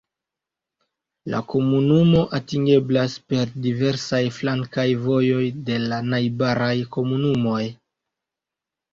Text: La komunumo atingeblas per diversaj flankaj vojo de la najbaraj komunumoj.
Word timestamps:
La 1.31 1.39
komunumo 1.51 2.21
atingeblas 2.37 3.17
per 3.33 3.51
diversaj 3.65 4.21
flankaj 4.37 4.85
vojo 5.03 5.43
de 5.67 5.77
la 5.91 5.99
najbaraj 6.15 6.71
komunumoj. 6.97 7.59